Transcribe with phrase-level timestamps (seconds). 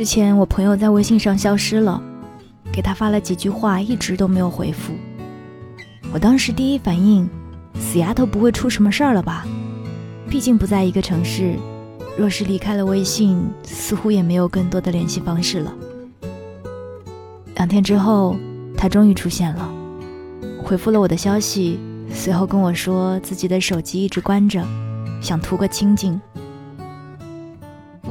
[0.00, 2.02] 之前我朋友在微信上消失了，
[2.72, 4.94] 给他发了几句话，一直都没有回复。
[6.10, 7.28] 我当时第一反应，
[7.74, 9.46] 死丫头不会出什么事儿了吧？
[10.30, 11.54] 毕竟不在一个城市，
[12.16, 15.70] 若是离开了微信，似乎也没有更多的联系方式了。
[17.56, 18.34] 两天之后，
[18.78, 19.70] 他终于出现了，
[20.64, 21.78] 回复了我的消息，
[22.10, 24.66] 随后跟我说自己的手机一直关着，
[25.20, 26.18] 想图个清静。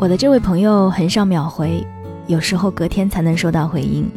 [0.02, 1.86] 我的这位朋友很少秒回，
[2.26, 4.10] 有时候隔天才能收到回应。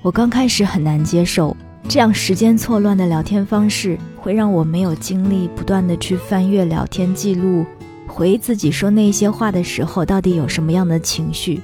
[0.00, 1.54] 我刚开始很难接受，
[1.86, 7.66] 这样时间错乱的聊天方式会让我没有精力不断的去翻阅聊天记录，
[8.06, 11.60] 回忆自己说那些话的时候到底有什么样的情绪。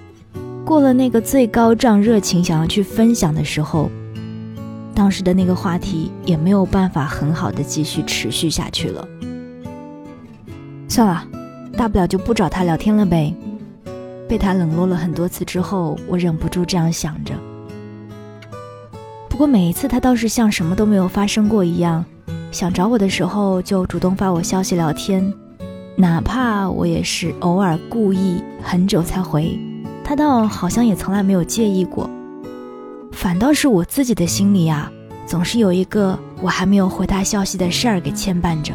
[0.63, 3.91] 过了那个最高涨热情想要去分享的时候，
[4.95, 9.09] 当时的那个话题也没有办法很好的继续持续下去了。
[10.87, 11.27] 算了，
[11.79, 13.33] 大不了就不找他聊天了呗。
[14.29, 17.33] 被他冷落了很多次之后，我忍不住这样想着。
[19.29, 22.05] 不过每一次他倒是像什么都没有发生过一样，
[22.51, 25.33] 想找我的时候就主动发我消息聊天，
[25.95, 29.57] 哪怕我也是偶尔故意很久才回。
[30.03, 32.11] 他倒好像也从来没有介意过，
[33.13, 34.91] 反倒是我自己的心里啊，
[35.27, 38.75] 总是有一个我还没有回他消息的事儿给牵绊着。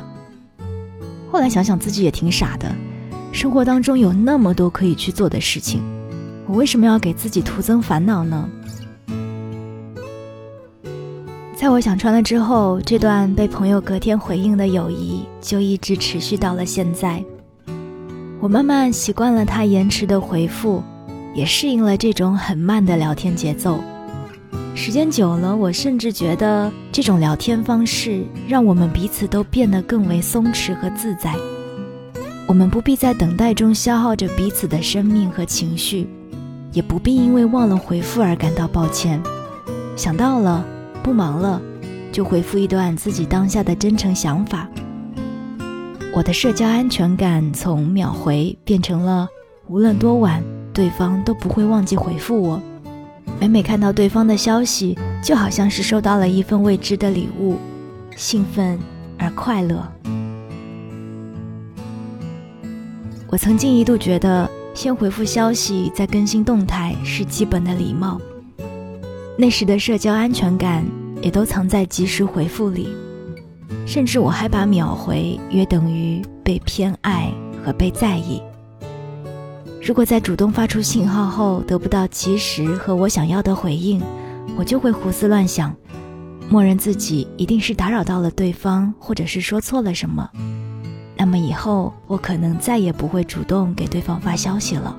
[1.32, 2.72] 后来想想自己也挺傻的，
[3.34, 5.82] 生活当中有那么多可以去做的事情，
[6.48, 8.48] 我为什么要给自己徒增烦恼呢？
[11.58, 17.22] 在我想穿了之后，这段被朋友隔天回应的友谊就一直持续到了现在。
[18.40, 20.82] 我慢慢习惯了他延迟的回复。
[21.36, 23.80] 也适应了这种很慢的聊天节奏，
[24.76, 31.34] 时间久了，我甚至觉得这种聊天方式让我们彼此都变得更为松弛和自在。
[32.48, 36.08] 我们不必在等待中消耗着彼此的生命和情绪，
[36.72, 39.22] 也不必因为忘了回复而感到抱歉。
[39.96, 40.66] 想到了，
[41.02, 41.62] 不忙了，
[42.12, 44.68] 就回复一段自己当下的真诚想法。
[46.14, 49.28] 我的社交安全感从秒回变成了
[49.68, 50.44] 无论多晚。
[50.74, 52.60] 对方都不会忘记回复我，
[53.40, 57.60] 每每看到对方的消息，就好像是收到了一份未知的礼物，
[58.16, 58.80] 兴奋
[59.20, 59.88] 而快乐。
[63.34, 68.22] 我曾经一度觉得，先回复消息再更新动态是基本的礼貌，
[69.36, 70.86] 那时的社交安全感
[71.20, 72.90] 也都藏在及时回复里，
[73.88, 77.34] 甚至我还把秒回约等于被偏爱
[77.66, 78.40] 和被在意。
[79.82, 84.00] 如果在主动发出信号后得不到及时和我想要的回应，
[84.56, 85.76] 我就会胡思乱想，
[86.52, 90.30] 默认自己一定是打扰到了对方，或者是说错了什么。
[91.24, 94.94] 那么以后我可能再也不会主动给对方发消息了。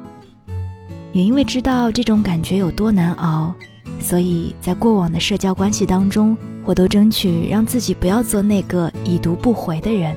[1.12, 3.53] 也因为知道这种感觉有多难熬，
[4.01, 10.17] 所以在过往的社交关系当中，我都争取让自己不要做那个已读不回的人。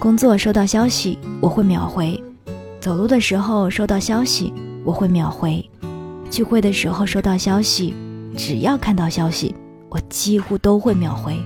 [0.00, 2.20] 工作收到消息，我会秒回。
[2.80, 4.52] 走路的时候收到消息，
[4.84, 5.62] 我会秒回；
[6.28, 7.94] 聚会的时候收到消息，
[8.36, 9.54] 只要看到消息，
[9.88, 11.38] 我几乎都会秒回。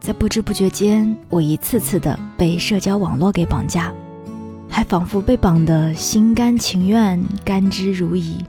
[0.00, 3.92] 在不知不觉间，我一次次的被社交网络给绑架，
[4.66, 8.42] 还仿佛被绑得心甘情愿、甘之如饴。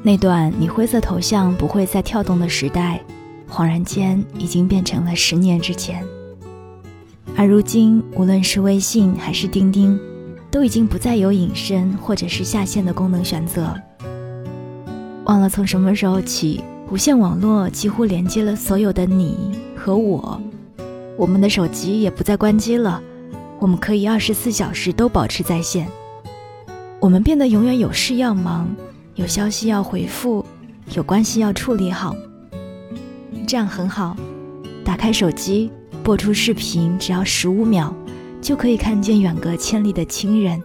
[0.00, 3.02] 那段你灰色头像不会再跳动的时代，
[3.50, 6.04] 恍然间已经变成了十年之前。
[7.36, 9.98] 而如今，无论是微信还是钉钉，
[10.52, 13.74] 都已经不再有隐身或者是下线的功能选择。
[15.24, 20.38] 忘了从什么时候起，无线网络几乎连接了所有的你和我。
[21.16, 23.02] 我们的手机也不再关机了，
[23.58, 25.88] 我们可以二十四小时都保持在线。
[27.00, 28.68] 我们变得永远有事要忙，
[29.14, 30.44] 有消息要回复，
[30.94, 32.14] 有关系要处理好。
[33.46, 34.14] 这样很好，
[34.84, 35.70] 打开手机。
[36.04, 37.94] 播出视频只要十五秒，
[38.42, 40.62] 就可以看见远隔千里的亲人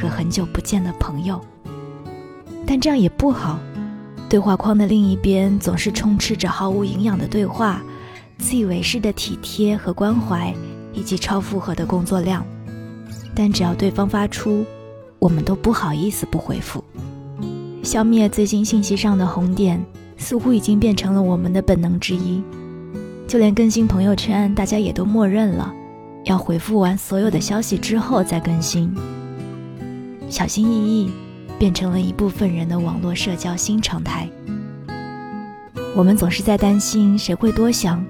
[0.00, 1.38] 和很久不见的朋友。
[2.64, 3.58] 但这样也不好，
[4.28, 7.82] 对话框的另一边总是充斥着毫无营养的对话，
[8.36, 10.54] 自以为是的体贴和关怀，
[10.92, 12.44] 以及超负荷的工作量。
[13.34, 14.66] 但只要对方发出，
[15.18, 16.84] 我们都不好意思不回复。
[17.82, 19.82] 消灭最近信息上的红点，
[20.18, 22.42] 似乎已经变成了我们的本能之一。
[23.26, 25.72] 就连更新朋友圈，大家也都默认了，
[26.24, 28.94] 要回复完所有的消息之后再更新。
[30.28, 31.10] 小心翼翼，
[31.58, 34.28] 变成了一部分人的网络社交新常态。
[35.96, 38.04] 我们总是在担心谁会多想，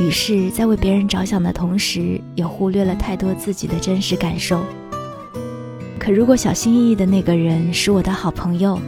[0.00, 4.60] 于是，在为别人着想的同时，也忽略了太多自己的真实感受。
[5.98, 8.80] 可如果小心翼翼的那个人是我的好朋友，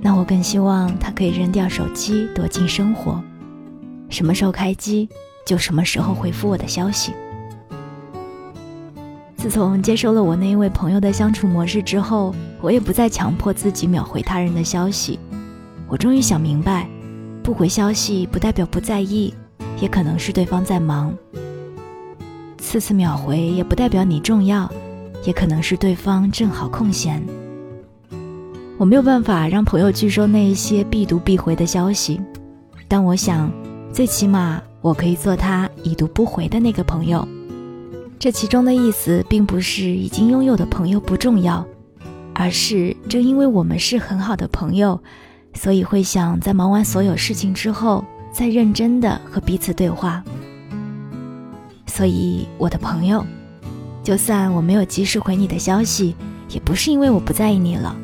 [0.00, 3.20] 那我更希望他可以扔掉手机，躲进生活，
[4.08, 5.08] 什么时候开机
[5.44, 7.12] 就什么时候回复我的消息。
[9.36, 15.18] 自从接受了我那一位朋友的相处模式之后，我也不再强迫自己秒回他人的消息。
[15.86, 16.88] 我终于想明白，
[17.42, 19.32] 不回消息不代表不在意，
[19.80, 21.14] 也可能是对方在忙。
[22.58, 24.68] 次次秒回也不代表你重要，
[25.24, 27.22] 也可能是对方正好空闲。
[28.78, 32.20] 我没有办法让朋友拒收那一些必读必回的消息，
[32.88, 33.52] 但我想，
[33.92, 37.26] 最起码我可以做他已读不回的那个朋友。
[38.18, 41.64] 这其中的意思，并不是已经拥有的朋友不重要，
[42.34, 44.98] 而是正因为我们是很好的朋友，
[45.54, 50.24] 所以会想在忙完所有事情之后，再认真的和彼此对话。
[51.86, 53.24] 所以，我的朋友，
[54.02, 56.14] 就算我没有及时回你的消息，
[56.50, 57.94] 也不是因为我不在意你了。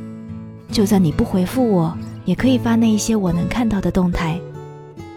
[0.71, 4.41] 就算你不回复我，也可以发那一些我能看到的动态。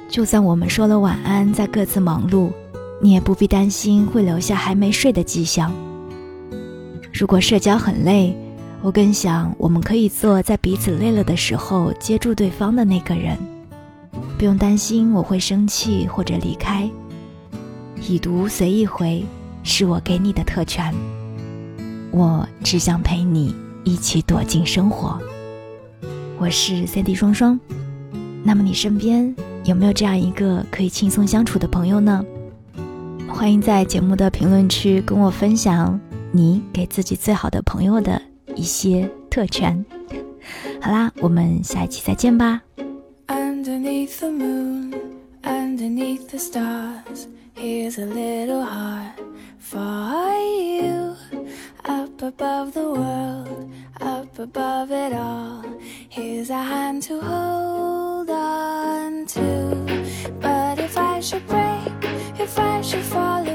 [0.10, 2.50] 就算我们说了晚安，在各自忙碌，
[3.02, 5.72] 你也不必担心会留下还没睡的迹象。
[7.14, 8.36] 如果社交很累，
[8.82, 13.38] 我更想我们可以做在彼此累了的时候接住对方的那个人，
[14.38, 16.90] 不用担心我会生气或者离开。
[18.08, 19.26] 已读随意回，
[19.64, 20.94] 是我给你的特权。
[22.12, 25.20] 我只想陪你一起躲进生活。
[26.38, 27.60] 我是 CD 双双。
[28.44, 29.34] 那么你身边
[29.64, 32.24] 有没有这样一个可以轻松相处的朋友呢？
[33.38, 36.00] 欢迎在节目的评论区跟我分享
[36.32, 38.20] 你给自己最好的朋友的
[38.56, 39.86] 一些特权。
[40.82, 42.62] 好啦，我们下一期再见吧。
[43.28, 44.94] Underneath the moon,
[45.44, 49.20] underneath the stars, Here's a little heart
[49.60, 51.16] for you.
[51.84, 55.62] Up above the world, up above it all.
[56.10, 59.76] Here's a hand to hold on to.
[60.42, 62.05] But if I should break,
[62.46, 63.55] if I should fall away.